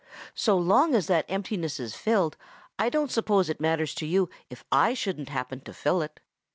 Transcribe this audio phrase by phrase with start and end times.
[0.33, 2.35] So long as that emptiness is filled,
[2.79, 6.19] I don't suppose it matters to you if I shouldn't happen to fill it.'